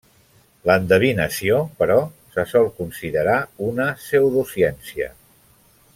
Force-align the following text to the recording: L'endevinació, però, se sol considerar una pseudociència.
L'endevinació, 0.69 1.59
però, 1.83 1.99
se 2.37 2.45
sol 2.53 2.67
considerar 2.79 3.37
una 3.69 3.89
pseudociència. 4.01 5.13